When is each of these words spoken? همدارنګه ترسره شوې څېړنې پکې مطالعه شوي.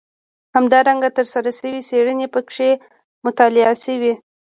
همدارنګه 0.55 1.09
ترسره 1.17 1.51
شوې 1.59 1.81
څېړنې 1.89 2.27
پکې 2.33 2.69
مطالعه 3.25 3.73
شوي. 3.83 4.13